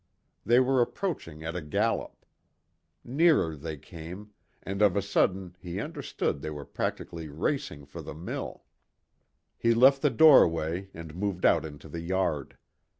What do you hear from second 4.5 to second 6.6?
and of a sudden he understood they